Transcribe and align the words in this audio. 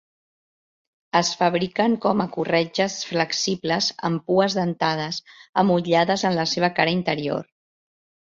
Es 1.17 1.27
fabriquen 1.41 1.97
com 2.05 2.23
a 2.25 2.27
corretges 2.35 2.95
flexibles 3.09 3.91
amb 4.09 4.25
pues 4.31 4.57
dentades 4.61 5.21
emmotllades 5.65 6.25
en 6.33 6.39
la 6.41 6.49
seva 6.57 6.73
cara 6.81 6.97
interior. 6.99 7.47